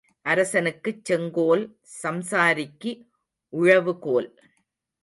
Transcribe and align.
அரசனுக்குச் 0.25 1.05
செங்கோல் 1.05 1.63
சம்சாரிக்கு 2.03 2.91
உழவு 3.53 3.99
கோல். 3.99 4.29